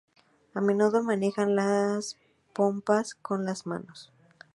A 0.55 0.59
menudo 0.61 1.03
manejan 1.03 1.55
las 1.55 2.17
pompas 2.55 3.13
con 3.13 3.45
las 3.45 3.67
manos. 3.67 4.11